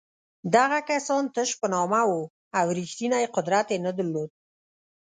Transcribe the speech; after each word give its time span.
دغه 0.55 0.79
کسان 0.89 1.23
تش 1.35 1.49
په 1.61 1.67
نامه 1.73 2.01
وو 2.09 2.21
او 2.59 2.65
رښتینی 2.77 3.25
قدرت 3.35 3.67
یې 3.73 3.77
نه 3.85 3.91
درلود. 3.97 4.29